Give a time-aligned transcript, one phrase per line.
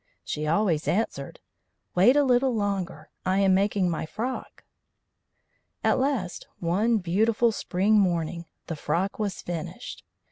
[0.23, 1.39] She always answered:
[1.93, 3.11] "Wait a little longer.
[3.23, 4.63] I am making my frock."
[5.83, 10.03] At last, one beautiful spring morning, the frock was finished.